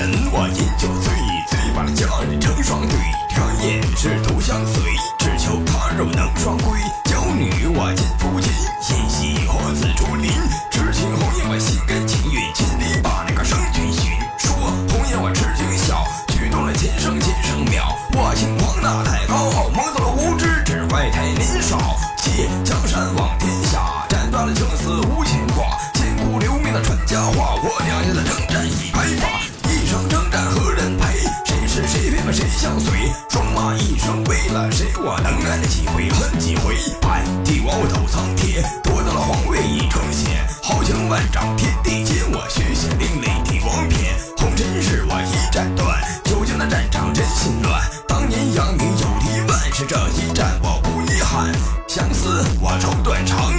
[0.00, 1.12] 人，我饮酒醉，
[1.50, 2.96] 醉把那佳人成双对，
[3.34, 4.80] 转眼是徒相随，
[5.18, 6.80] 只求他日能双归。
[7.04, 8.50] 娇女我尽负心，
[8.80, 10.32] 心系何自竹林？
[10.70, 14.16] 痴情红颜我心甘情愿，千里把那个圣君寻。
[14.38, 14.56] 说
[14.88, 17.94] 红颜我痴情笑，举动了今生今生妙。
[18.16, 21.76] 我轻狂那太高傲，摸到了无知，只怪太年少。
[22.16, 25.76] 借江山望天下，斩断了情丝无牵挂。
[25.92, 28.88] 千古留名的传佳话，我两下的征战已。
[32.60, 32.92] 相随，
[33.30, 34.84] 戎马一生为了谁？
[34.98, 36.74] 我能爱了几回，恨几回。
[36.74, 40.46] 一盘帝王斗苍天，夺得了皇位已成仙。
[40.62, 44.14] 豪情万丈天地间，我血血淋漓帝王篇。
[44.36, 47.80] 红尘事我已斩断，九鼎的战场真心乱。
[48.06, 51.50] 当年扬名又离万，是这一战，我不遗憾。
[51.88, 53.49] 相思我愁断肠。